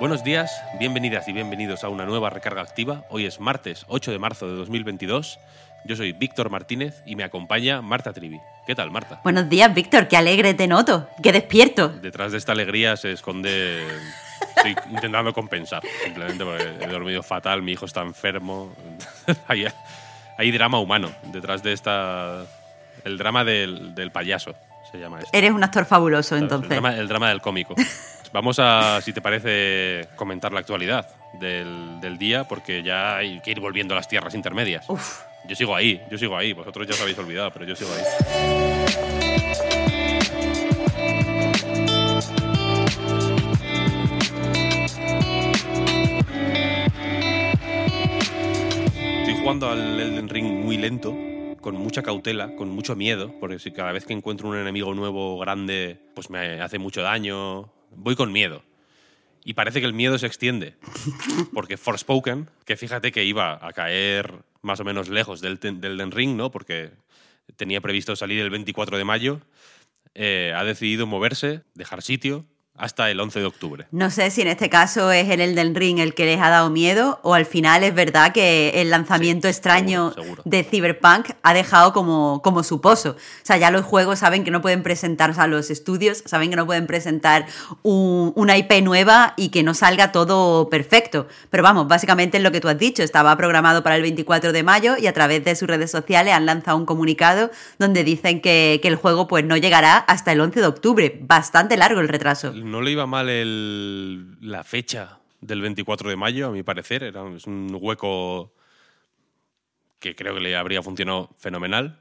[0.00, 3.04] Buenos días, bienvenidas y bienvenidos a una nueva recarga activa.
[3.10, 5.38] Hoy es martes 8 de marzo de 2022.
[5.84, 8.40] Yo soy Víctor Martínez y me acompaña Marta Trivi.
[8.66, 9.20] ¿Qué tal, Marta?
[9.22, 11.90] Buenos días, Víctor, qué alegre te noto, qué despierto.
[11.90, 13.86] Detrás de esta alegría se esconde...
[14.56, 18.72] Estoy intentando compensar, simplemente porque he dormido fatal, mi hijo está enfermo.
[19.46, 19.66] hay,
[20.36, 22.44] hay drama humano detrás de esta...
[23.04, 24.54] El drama del, del payaso
[24.90, 25.30] se llama esto.
[25.32, 26.70] Eres un actor fabuloso, entonces.
[26.70, 27.74] El drama, el drama del cómico.
[28.34, 33.52] Vamos a, si te parece, comentar la actualidad del, del día, porque ya hay que
[33.52, 34.90] ir volviendo a las tierras intermedias.
[34.90, 36.52] Uf, Yo sigo ahí, yo sigo ahí.
[36.52, 39.14] Vosotros ya os habéis olvidado, pero yo sigo ahí.
[49.20, 51.16] Estoy jugando al Elden Ring muy lento,
[51.60, 55.38] con mucha cautela, con mucho miedo, porque si cada vez que encuentro un enemigo nuevo
[55.38, 57.70] grande, pues me hace mucho daño.
[57.96, 58.62] Voy con miedo.
[59.44, 60.76] Y parece que el miedo se extiende.
[61.52, 66.36] Porque Forspoken, que fíjate que iba a caer más o menos lejos del, del Ring,
[66.36, 66.50] ¿no?
[66.50, 66.92] Porque
[67.56, 69.40] tenía previsto salir el 24 de mayo,
[70.14, 73.86] eh, ha decidido moverse, dejar sitio, hasta el 11 de octubre.
[73.92, 76.70] no sé si en este caso es el Elden Ring el que les ha dado
[76.70, 80.42] miedo o al final es verdad que el lanzamiento Sí, extraño seguro, seguro.
[80.44, 83.10] de Cyberpunk ha dejado como, como su pozo.
[83.10, 86.50] O sea, ya los juegos saben que no pueden presentar, o sea, los estudios saben
[86.50, 87.46] que no pueden presentar
[87.82, 91.28] un- una IP nueva y que no salga todo perfecto.
[91.50, 94.62] Pero vamos, básicamente es lo que tú has dicho, estaba programado para el 24 de
[94.64, 98.80] mayo y a través de sus redes sociales han lanzado un comunicado donde dicen que,
[98.82, 101.18] que el juego pues no llegará hasta el 11 de octubre.
[101.22, 102.52] Bastante largo el retraso.
[102.64, 107.02] No le iba mal el- la fecha del 24 de mayo, a mi parecer.
[107.02, 108.54] Era, es un hueco
[109.98, 112.00] que creo que le habría funcionado fenomenal.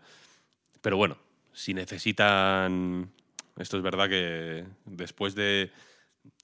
[0.81, 1.17] Pero bueno,
[1.51, 3.11] si necesitan...
[3.57, 5.71] Esto es verdad que después de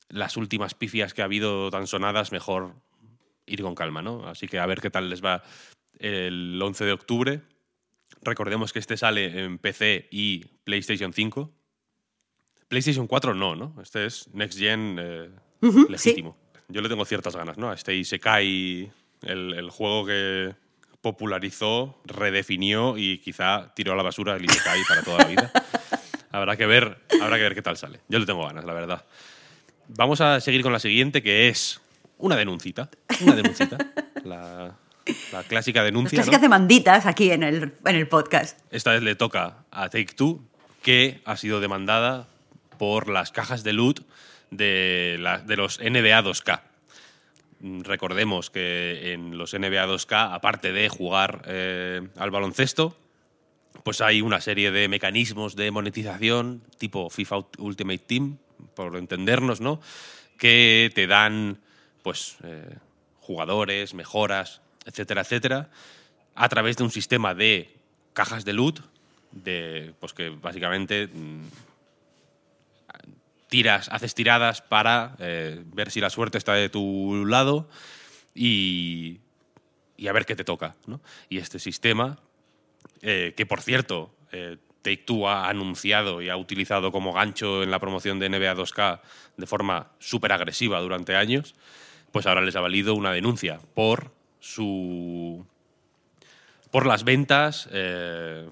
[0.10, 2.74] las últimas pifias que ha habido tan sonadas, mejor
[3.46, 4.28] ir con calma, ¿no?
[4.28, 5.44] Así que a ver qué tal les va
[5.98, 7.42] el 11 de octubre.
[8.22, 11.52] Recordemos que este sale en PC y PlayStation 5.
[12.70, 13.76] PlayStation 4 no, ¿no?
[13.82, 15.30] Este es Next Gen eh,
[15.90, 16.38] legítimo.
[16.70, 17.72] Yo le tengo ciertas ganas, ¿no?
[17.72, 18.92] A este Isekai,
[19.24, 20.54] el, el juego que
[21.02, 25.52] popularizó, redefinió y quizá tiró a la basura el Isekai para toda la vida.
[26.32, 28.02] habrá, que ver, habrá que ver qué tal sale.
[28.08, 29.06] Yo le tengo ganas, la verdad.
[29.88, 31.82] Vamos a seguir con la siguiente, que es
[32.20, 32.90] una denuncita.
[33.22, 33.78] Una denuncita.
[34.24, 34.78] la,
[35.32, 36.18] la clásica Las denuncia.
[36.18, 36.22] ¿no?
[36.22, 38.60] clásicas demanditas aquí en el, en el podcast.
[38.70, 40.44] Esta vez le toca a Take Two,
[40.84, 42.28] que ha sido demandada
[42.80, 44.00] por las cajas de loot
[44.50, 46.62] de, los NBA 2K.
[47.60, 52.98] Mm, Recordemos que en los NBA 2K, aparte de jugar eh, al baloncesto,
[53.84, 58.38] pues hay una serie de mecanismos de monetización tipo FIFA Ultimate Team,
[58.74, 59.80] por entendernos, ¿no?
[60.38, 61.60] Que te dan,
[62.02, 62.78] pues, eh,
[63.20, 65.70] jugadores, mejoras, etcétera, etcétera,
[66.34, 67.76] a través de un sistema de
[68.14, 68.80] cajas de loot,
[69.32, 71.69] de, pues que básicamente mm,
[73.50, 77.70] tiras, haces tiradas para eh, ver si la suerte está de tu lado
[78.34, 79.20] y,
[79.98, 81.02] y a ver qué te toca, ¿no?
[81.28, 82.20] Y este sistema
[83.02, 87.80] eh, que por cierto, eh, Take ha anunciado y ha utilizado como gancho en la
[87.80, 89.02] promoción de NBA 2K
[89.38, 91.56] de forma súper agresiva durante años,
[92.12, 95.46] pues ahora les ha valido una denuncia por su.
[96.72, 97.68] por las ventas.
[97.72, 98.48] eh,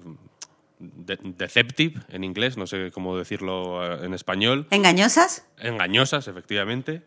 [0.78, 5.44] de- deceptive en inglés, no sé cómo decirlo eh, en español, ¿Engañosas?
[5.58, 7.02] engañosas, efectivamente,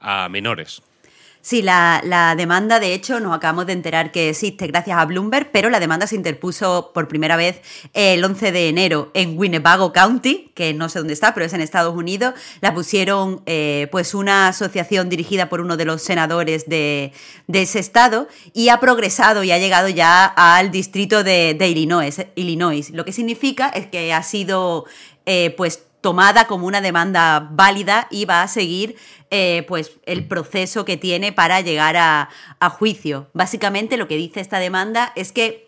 [0.00, 0.82] a menores.
[1.46, 5.52] Sí, la, la demanda, de hecho, nos acabamos de enterar que existe gracias a Bloomberg,
[5.52, 7.60] pero la demanda se interpuso por primera vez
[7.94, 11.60] el 11 de enero en Winnebago County, que no sé dónde está, pero es en
[11.60, 12.34] Estados Unidos.
[12.62, 17.12] La pusieron eh, pues una asociación dirigida por uno de los senadores de,
[17.46, 22.26] de ese estado y ha progresado y ha llegado ya al distrito de, de Illinois,
[22.34, 22.90] Illinois.
[22.90, 24.84] Lo que significa es que ha sido
[25.26, 28.94] eh, pues tomada como una demanda válida y va a seguir
[29.32, 32.28] eh, pues el proceso que tiene para llegar a,
[32.60, 33.26] a juicio.
[33.32, 35.65] Básicamente lo que dice esta demanda es que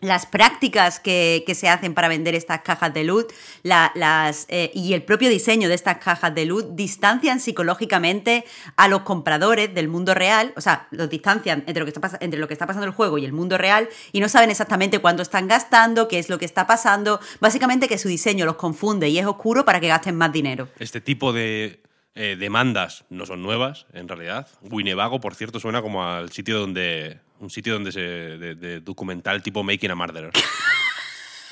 [0.00, 3.26] las prácticas que, se hacen para vender estas cajas de luz
[3.62, 8.44] las, eh, y el propio diseño de estas cajas de luz distancian psicológicamente
[8.76, 12.38] a los compradores del mundo real, o sea, los distancian entre lo, que está, entre
[12.38, 15.22] lo que está pasando el juego y el mundo real y no saben exactamente cuánto
[15.22, 19.18] están gastando, qué es lo que está pasando, básicamente que su diseño los confunde y
[19.18, 20.68] es oscuro para que gasten más dinero.
[20.78, 21.80] Este tipo de
[22.14, 24.48] eh, demandas no son nuevas, en realidad.
[24.62, 28.00] Winnebago, por cierto, suena como al sitio donde un sitio donde se.
[28.00, 30.32] de, documental tipo Making a Murderer.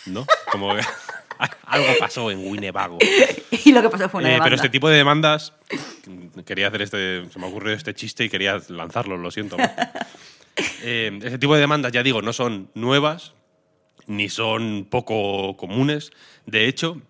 [0.07, 0.27] ¿No?
[0.51, 0.83] Como que
[1.67, 2.99] algo pasó en Winnebago.
[3.65, 5.53] y lo que pasó fue una eh, Pero este tipo de demandas.
[6.45, 7.31] Quería hacer este.
[7.31, 9.57] Se me ocurrió este chiste y quería lanzarlo, lo siento.
[10.83, 13.35] eh, este tipo de demandas, ya digo, no son nuevas
[14.07, 16.13] ni son poco comunes.
[16.47, 17.01] De hecho,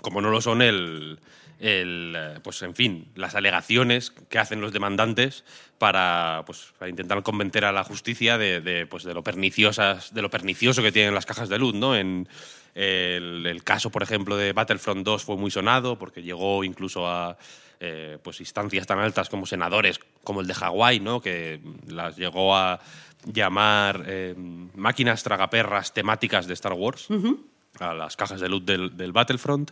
[0.00, 1.18] como no lo son el
[1.62, 5.44] el, eh, pues en fin, las alegaciones que hacen los demandantes
[5.78, 10.28] para, pues, para intentar convencer a la justicia de, pues, de, lo perniciosas, de lo
[10.28, 11.74] pernicioso que tienen las cajas de luz.
[11.74, 11.94] ¿no?
[11.94, 12.28] En
[12.74, 17.38] el, caso, por ejemplo, de Battlefront 2 fue muy sonado porque llegó incluso a
[17.78, 21.20] eh, pues, instancias tan altas como senadores, como el de Hawái, ¿no?
[21.20, 22.80] que las llegó a
[23.24, 24.34] llamar eh,
[24.74, 27.06] máquinas tragaperras temáticas de Star Wars,
[27.78, 29.70] a las cajas de luz del, del Battlefront.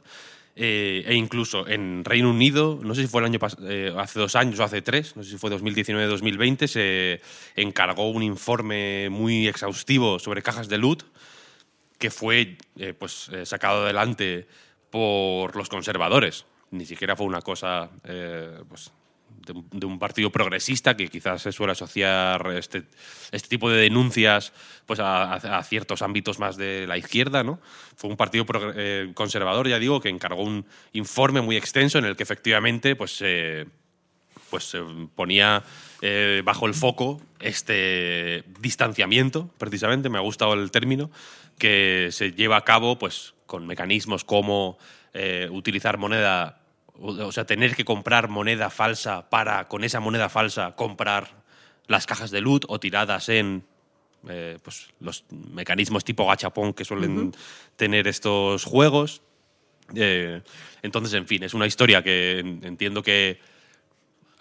[0.63, 4.37] Eh, e incluso en Reino Unido, no sé si fue el año eh, hace dos
[4.37, 7.23] años o hace tres, no sé si fue 2019-2020, se
[7.57, 11.05] encargó un informe muy exhaustivo sobre cajas de loot
[11.97, 14.47] que fue eh, pues, sacado adelante
[14.91, 16.45] por los conservadores.
[16.73, 17.89] Ni siquiera fue una cosa
[18.69, 18.93] pues,
[19.47, 22.85] de, un partido progresista que quizás se suele asociar este,
[23.33, 24.53] este tipo de denuncias
[24.87, 27.43] pues a, ciertos ámbitos más de la izquierda.
[27.43, 27.61] ¿no?
[27.97, 28.47] Fue un partido
[28.77, 33.23] eh, conservador, ya digo, que encargó un informe muy extenso en el que efectivamente pues,
[34.51, 34.81] pues se
[35.15, 35.63] ponía
[36.03, 41.11] eh, bajo el foco este distanciamiento, precisamente, me ha gustado el término,
[41.59, 44.79] que se lleva a cabo pues, con mecanismos como
[45.13, 46.60] eh, utilizar moneda
[47.01, 51.43] o sea, tener que comprar moneda falsa para, con esa moneda falsa, comprar
[51.87, 53.65] las cajas de loot o tiradas en
[54.29, 57.33] eh, pues, los mecanismos tipo gachapón que suelen
[57.77, 59.23] tener estos juegos.
[59.95, 60.43] Eh,
[60.83, 63.41] entonces, en fin, es una historia que entiendo que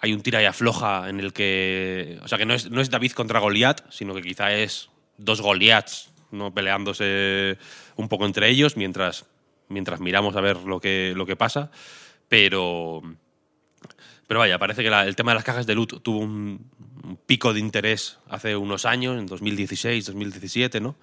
[0.00, 2.18] hay un tira y afloja en el que.
[2.22, 5.40] O sea, que no es, no es David contra Goliat, sino que quizá es dos
[5.40, 6.52] Goliaths ¿no?
[6.52, 7.58] peleándose
[7.96, 9.26] un poco entre ellos mientras,
[9.68, 11.70] mientras miramos a ver lo que, lo que pasa.
[12.30, 13.02] Pero,
[14.28, 16.70] pero vaya, parece que el tema de las cajas de loot tuvo un,
[17.26, 20.94] pico de interés hace unos años, en 2016, 2017, ¿no?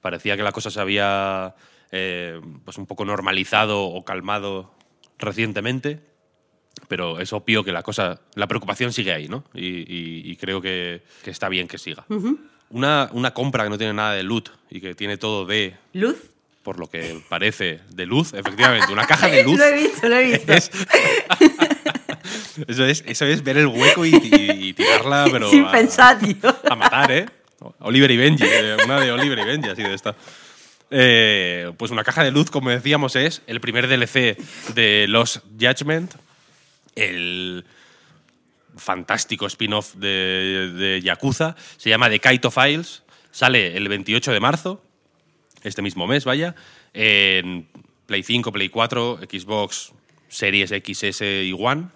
[0.00, 1.54] Parecía que la cosa se había
[1.92, 4.74] eh, pues un poco normalizado o calmado
[5.18, 6.00] recientemente,
[6.88, 9.44] pero es obvio que la cosa, la preocupación sigue ahí, ¿no?
[9.54, 12.06] Y, creo que, está bien que siga.
[12.70, 15.76] una, una compra que no tiene nada de loot y que tiene todo de...
[15.92, 16.32] ¿Luz?
[16.62, 19.58] Por lo que parece, de luz, efectivamente, una caja de luz.
[19.58, 20.52] lo he visto, lo he visto.
[22.68, 25.50] eso, es, eso es ver el hueco y, tirarla, pero.
[25.50, 26.56] Sin a, pensar, tío.
[26.68, 27.26] A matar, ¿eh?
[27.80, 30.14] Oliver y Benji, eh, una de Oliver y Benji, así de esta.
[30.90, 34.36] Eh, pues una caja de luz, como decíamos, es el primer DLC
[34.74, 36.14] de Los Judgment,
[36.96, 37.64] el
[38.76, 41.56] fantástico spin-off de, de Yakuza.
[41.76, 43.02] Se llama The Kaito Files.
[43.30, 44.82] Sale el 28 de marzo
[45.64, 46.54] este mismo mes, vaya,
[46.92, 47.66] en
[48.06, 49.92] Play 5, Play 4, Xbox
[50.28, 51.86] Series XS y One.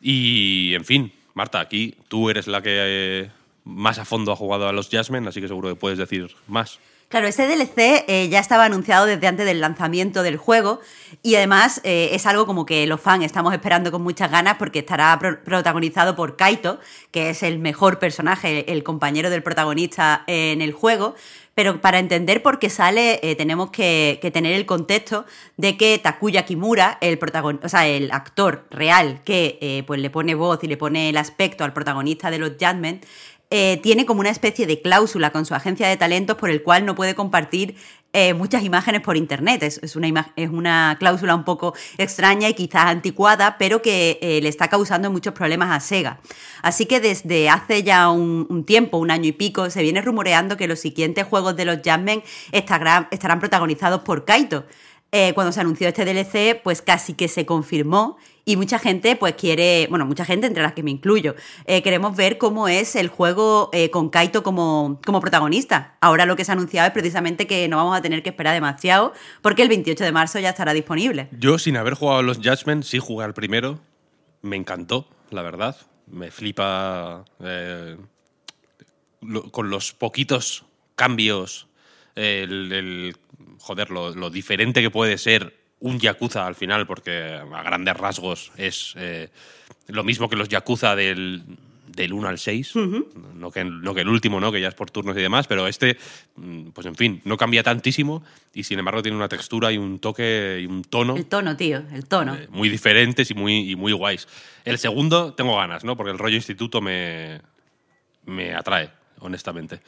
[0.00, 3.30] Y, en fin, Marta, aquí tú eres la que eh,
[3.64, 6.78] más a fondo ha jugado a los Jasmine, así que seguro que puedes decir más.
[7.10, 10.78] Claro, este DLC eh, ya estaba anunciado desde antes del lanzamiento del juego
[11.24, 14.78] y además eh, es algo como que los fans estamos esperando con muchas ganas porque
[14.78, 16.78] estará protagonizado por Kaito,
[17.10, 21.16] que es el mejor personaje, el compañero del protagonista en el juego.
[21.56, 25.26] Pero para entender por qué sale, eh, tenemos que, tener el contexto
[25.56, 27.18] de que Takuya Kimura, el,
[27.60, 31.64] o sea, el actor real que pues le pone voz y le pone el aspecto
[31.64, 33.04] al protagonista de los Judgment,
[33.50, 36.86] eh, tiene como una especie de cláusula con su agencia de talentos por el cual
[36.86, 37.74] no puede compartir
[38.12, 39.62] eh, muchas imágenes por internet.
[39.64, 44.48] Es, una es, una cláusula un poco extraña y quizás anticuada, pero que eh, le
[44.48, 46.20] está causando muchos problemas a Sega.
[46.62, 50.68] Así que desde hace ya un, tiempo, un año y pico, se viene rumoreando que
[50.68, 54.64] los siguientes juegos de los Jammen estarán protagonizados por Kaito.
[55.34, 59.86] Cuando se anunció este DLC, pues casi que se confirmó y mucha gente pues quiere,
[59.90, 61.34] bueno, mucha gente entre las que me incluyo,
[61.66, 65.96] eh, queremos ver cómo es el juego eh, con Kaito como, como protagonista.
[66.00, 68.54] Ahora lo que se ha anunciado es precisamente que no vamos a tener que esperar
[68.54, 69.12] demasiado
[69.42, 71.28] porque el 28 de marzo ya estará disponible.
[71.32, 73.78] Yo sin haber jugado los Judgment, sí jugué al primero,
[74.42, 75.76] me encantó, la verdad,
[76.06, 77.96] me flipa eh,
[79.50, 80.64] con los poquitos
[80.96, 81.68] cambios
[82.14, 83.16] el-
[83.60, 88.52] joder, lo, lo diferente que puede ser un Yakuza al final, porque a grandes rasgos
[88.56, 89.28] es eh,
[89.88, 91.42] lo mismo que los Yakuza del,
[91.86, 92.74] del 1 al 6,
[93.34, 94.52] no, que, no que el último, ¿no?
[94.52, 95.96] que ya es por turnos y demás, pero este,
[96.36, 99.98] mm, pues en fin, no cambia tantísimo y sin embargo tiene una textura y un
[100.00, 102.34] toque y un tono El tono, tío, el tono.
[102.34, 104.28] eh, muy diferentes y muy, y muy guays.
[104.64, 105.96] El segundo tengo ganas, ¿no?
[105.96, 107.40] Porque el rollo instituto me,
[108.26, 108.90] me atrae,
[109.20, 109.80] honestamente.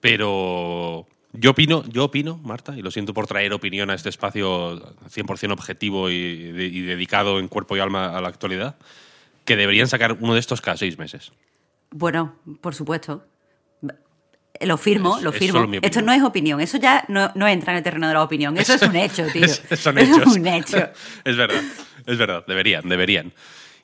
[0.00, 1.06] Pero
[1.38, 5.52] yo opino, yo opino, Marta, y lo siento por traer opinión a este espacio 100%
[5.52, 8.76] objetivo y, de- y dedicado en cuerpo y alma a la actualidad,
[9.44, 11.32] que deberían sacar uno de estos cada seis meses.
[11.90, 13.24] Bueno, por supuesto.
[14.60, 15.66] Lo firmo, Es- lo firmo.
[15.82, 18.56] Esto no es opinión, eso ya no, no entra en el terreno de la opinión,
[18.56, 19.44] eso es un hecho, tío.
[19.44, 20.28] Es- son Eso hechos.
[20.32, 20.76] es un hecho.
[21.24, 21.62] es verdad,
[22.06, 23.32] es verdad, deberían, deberían.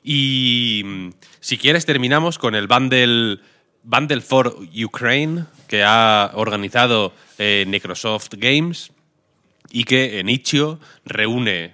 [0.03, 3.39] Y mm, si quieres terminamos con el bundle,
[3.83, 8.91] bundle for Ukraine que ha organizado eh, Microsoft Games
[9.71, 11.73] y que en Itch.io reúne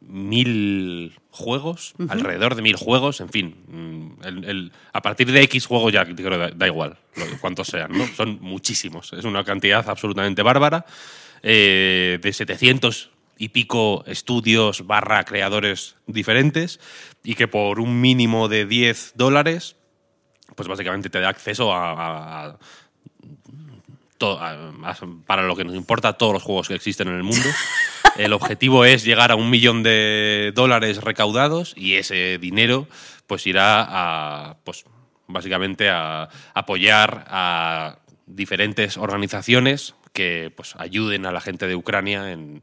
[0.00, 3.56] mil juegos, alrededor de mil juegos, en fin.
[3.68, 6.98] mm, el- el- a partir de X juegos ya creo da, da igual
[7.40, 8.06] cuántos sean, ¿no?
[8.08, 9.12] Son muchísimos.
[9.12, 10.84] Es una cantidad absolutamente bárbara.
[11.44, 16.78] eh, de 700 y pico estudios barra creadores diferentes
[17.24, 19.74] y que por un mínimo de 10 dólares,
[20.54, 22.58] pues básicamente te da acceso a, a-
[25.26, 27.48] para lo que nos importa, todos los juegos que existen en el mundo.
[28.16, 32.86] El objetivo es llegar a un millón de dólares recaudados y ese dinero
[33.26, 34.84] pues irá a, pues
[35.28, 42.62] básicamente a apoyar a diferentes organizaciones que pues ayuden a la gente de Ucrania en,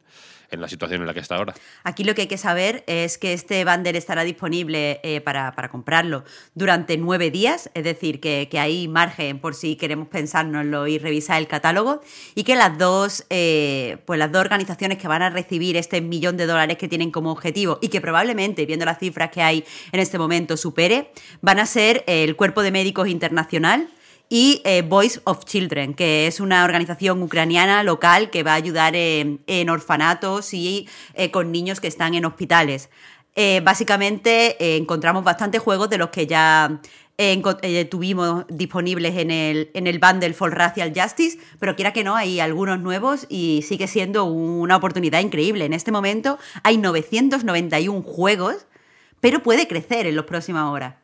[0.52, 1.54] en la situación en la que está ahora.
[1.84, 5.70] Aquí lo que hay que saber es que este bundle estará disponible eh, para, para
[5.70, 6.24] comprarlo
[6.56, 11.40] durante nueve días, es decir, que, que hay margen por si queremos pensárnoslo y revisar
[11.40, 12.02] el catálogo,
[12.36, 16.38] y que las dos, eh, pues las dos organizaciones que van a recibir este millón
[16.38, 20.00] de dólares que tienen como objetivo y que probablemente, viendo las cifras que hay en
[20.00, 23.90] este momento, supere, van a ser el Cuerpo de Médicos Internacional,
[24.30, 28.96] y eh, Voice of Children, que es una organización ucraniana local que va a ayudar
[28.96, 32.90] en, orfanatos y eh, con niños que están en hospitales.
[33.36, 36.80] Eh, básicamente encontramos bastantes juegos de los que ya
[37.90, 42.40] tuvimos disponibles en el, en el bundle for Racial Justice, pero quiera que no, hay
[42.40, 45.66] algunos nuevos y sigue siendo una oportunidad increíble.
[45.66, 48.68] En este momento hay 991 juegos,
[49.20, 50.99] pero puede crecer en las próximas horas.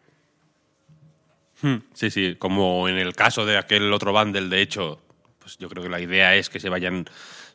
[1.65, 5.01] Hmm, Sí, sí, como en el caso de aquel otro bundle, de hecho,
[5.39, 7.05] pues yo creo que la idea es que se vayan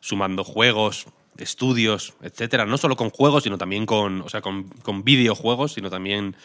[0.01, 1.05] sumando juegos,
[1.37, 5.89] estudios, etcétera, no solo con juegos, sino también con, o sea, con, con videojuegos, sino
[5.89, 6.35] también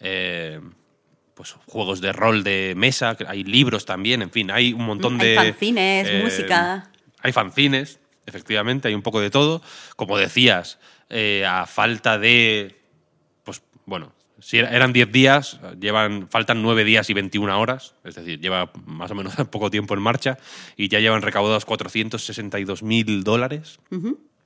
[0.00, 0.60] eh,
[1.34, 5.28] pues juegos de rol de mesa, hay libros también, en fin, hay un montón Hay
[5.28, 6.90] de fanzines, eh, música.
[7.22, 9.62] Hay fanzines, efectivamente, hay un poco de todo.
[9.96, 10.78] Como decías,
[11.08, 12.76] eh, a falta de
[13.44, 18.14] pues bueno, si era- eran 10 días, llevan, faltan 9 días y 21 horas, es
[18.16, 20.38] decir, lleva más o menos poco tiempo en marcha
[20.76, 23.78] y ya llevan recaudados 462 mil dólares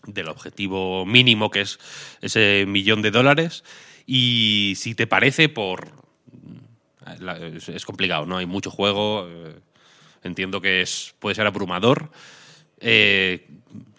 [0.06, 1.78] del objetivo mínimo que es
[2.20, 3.64] ese millón de dólares.
[4.06, 5.88] Y si te parece, por.
[7.54, 8.36] es, es complicado, ¿no?
[8.38, 9.26] Hay mucho juego.
[9.28, 9.58] eh,
[10.22, 12.10] entiendo que es, puede ser abrumador.
[12.80, 13.46] Eh,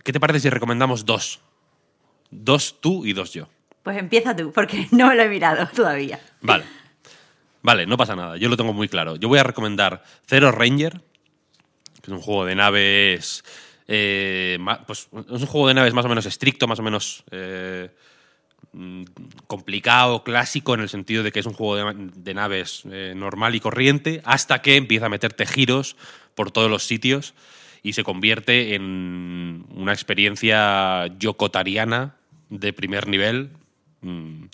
[0.03, 1.41] ¿Qué te parece si recomendamos dos?
[2.31, 3.48] Dos tú y dos yo.
[3.89, 6.19] Pues empieza tú, porque no lo he mirado todavía.
[6.41, 6.63] Vale.
[7.63, 8.38] Vale, no pasa nada.
[8.38, 9.15] Yo lo tengo muy claro.
[9.15, 11.01] Yo voy a recomendar Zero Ranger,
[11.96, 13.43] que es un juego de naves.
[13.88, 17.89] eh, pues es un juego de naves más o menos estricto, más o menos eh,
[18.74, 19.05] mm,
[19.48, 23.60] complicado, clásico, en el sentido de que es un juego de, naves eh, normal y
[23.60, 25.96] corriente, hasta que empieza a meterte giros
[26.36, 27.34] por todos los sitios
[27.81, 32.17] y se convierte en una experiencia yokotariana
[32.50, 33.50] de primer nivel.
[34.01, 34.46] Mm,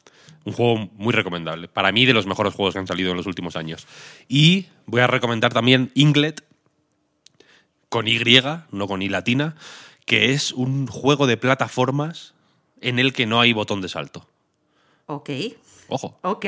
[0.45, 1.67] un juego muy recomendable.
[1.67, 3.87] Para mí, de los mejores juegos que han salido en los últimos años.
[4.27, 6.43] Y voy a recomendar también Inglet,
[7.89, 8.19] con Y,
[8.71, 9.55] no con I latina,
[10.05, 12.33] que es un juego de plataformas
[12.81, 14.27] en el que no hay botón de salto.
[15.07, 15.29] Ok,
[15.87, 16.19] Ojo.
[16.21, 16.45] ok.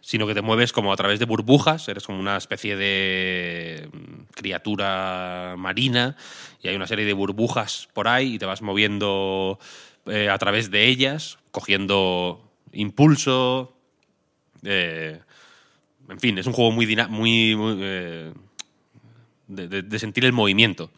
[0.00, 4.32] Sino que te mueves como a través de burbujas, eres como una especie de mm,
[4.34, 6.16] criatura marina
[6.62, 9.58] y hay una serie de burbujas por ahí y te vas moviendo
[10.06, 13.74] eh, a través de ellas, cogiendo impulso.
[14.62, 15.20] eh,
[16.08, 18.32] en fin, es un juego muy, muy, muy, eh,
[19.48, 20.90] de, sentir el movimiento.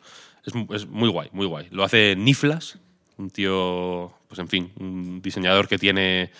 [0.45, 1.67] Es, mu- es muy guay, muy guay.
[1.71, 2.79] Lo hace Niflas,
[3.17, 6.31] un tío, pues en fin, un diseñador que tiene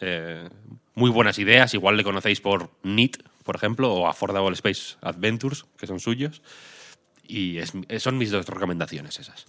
[0.00, 0.48] eh,
[0.94, 1.72] muy buenas ideas.
[1.74, 6.42] Igual le conocéis por NIT, por ejemplo, o Affordable Space Adventures, que son suyos.
[7.26, 7.58] Y
[7.98, 9.46] son mis dos recomendaciones esas.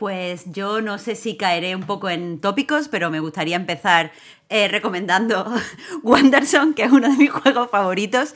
[0.00, 4.12] Pues yo no sé si caeré un poco en tópicos, pero me gustaría empezar
[4.48, 5.44] eh, recomendando
[6.02, 8.34] Wanderson, que es uno de mis juegos favoritos.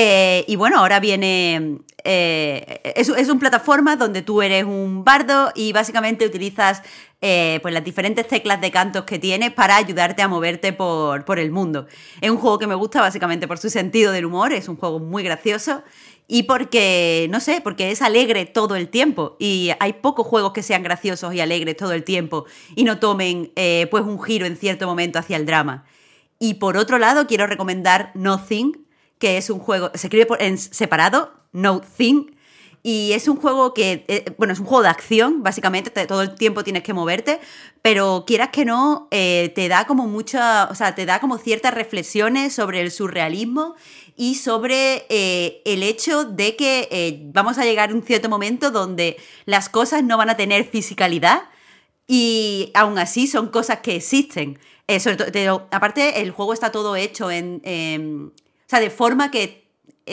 [0.00, 1.80] Eh, y bueno, ahora viene.
[2.04, 6.82] eh, es, es un plataforma donde tú eres un bardo y básicamente utilizas
[7.20, 11.40] eh, pues las diferentes teclas de cantos que tienes para ayudarte a moverte por, por
[11.40, 11.88] el mundo.
[12.20, 15.00] Es un juego que me gusta básicamente por su sentido del humor, es un juego
[15.00, 15.82] muy gracioso
[16.28, 19.36] y porque, no sé, porque es alegre todo el tiempo.
[19.40, 22.44] Y hay pocos juegos que sean graciosos y alegres todo el tiempo
[22.76, 23.50] y no tomen
[23.90, 25.86] pues un giro en cierto momento hacia el drama.
[26.38, 28.86] Y por otro lado, quiero recomendar Nothing,
[29.18, 32.26] que es un juego, se escribe en separado, No Thing,
[32.82, 36.22] y es un juego que, eh, bueno, es un juego de acción, básicamente, te- todo
[36.22, 37.40] el tiempo tienes que moverte,
[37.82, 41.74] pero quieras que no, eh, te da como mucha, o sea, te da como ciertas
[41.74, 43.74] reflexiones sobre el surrealismo
[44.16, 49.16] y sobre eh, el hecho de que vamos a llegar a un cierto momento donde
[49.44, 51.42] las cosas no van a tener fisicalidad
[52.06, 54.58] y aún así son cosas que existen.
[55.00, 58.32] Sobre todo, te- aparte, el juego está todo hecho en, o
[58.68, 59.66] sea, de forma que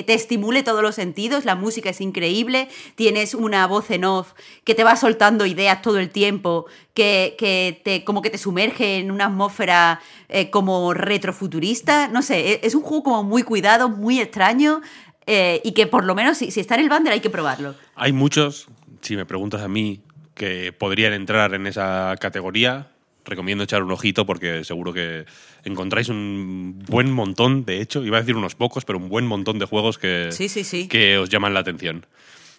[0.05, 4.33] te estimule todos los sentidos, la música es increíble, tienes una voz en off
[4.65, 8.97] que te va soltando ideas todo el tiempo, que, que te, como que te sumerge
[8.97, 13.87] en una atmósfera eh, como retrofuturista, no sé, e- es un juego como muy cuidado,
[13.89, 14.81] muy extraño
[15.27, 17.75] eh, y que por lo menos si, si está en el bundle hay que probarlo.
[17.95, 18.67] Hay muchos,
[19.01, 20.01] si me preguntas a mí,
[20.33, 22.91] que podrían entrar en esa categoría.
[23.25, 25.25] Recomiendo echar un ojito porque seguro que
[25.63, 29.57] encontráis un buen montón, de hecho, iba a decir unos pocos, pero un buen montón
[29.59, 30.87] de juegos que, Sí, sí, sí.
[30.87, 32.05] que os llaman la atención.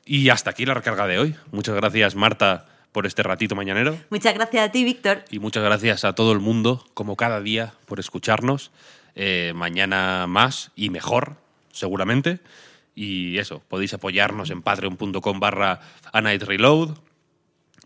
[0.04, 1.35] Y hasta aquí la recarga de hoy.
[1.52, 3.96] Muchas gracias, Marta, por este ratito mañanero.
[4.11, 5.25] Muchas gracias a ti, Víctor.
[5.30, 8.70] Y muchas gracias a todo el mundo, como cada día, por escucharnos.
[9.14, 11.37] Eh, mañana más y mejor,
[11.73, 12.40] seguramente.
[12.94, 15.80] Y eso, podéis apoyarnos en patreon.com barra
[16.12, 16.96] Reload.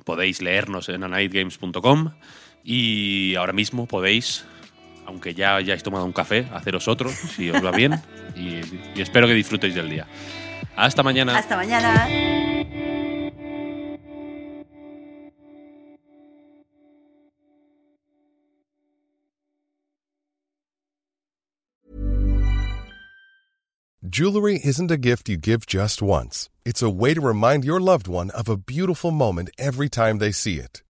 [0.05, 2.13] Podéis leernos en anightgames.com.
[2.65, 4.45] Y ahora mismo podéis,
[5.07, 8.01] aunque ya hayáis tomado un café, haceros otro, si os va bien.
[8.37, 8.61] Y,
[8.95, 10.07] y espero que disfrutéis del día.
[10.77, 11.37] Hasta mañana.
[11.37, 12.09] Hasta mañana.
[24.13, 26.49] Jewelry isn't a gift you give just once.
[26.65, 30.33] It's a way to remind your loved one of a beautiful moment every time they
[30.33, 30.83] see it.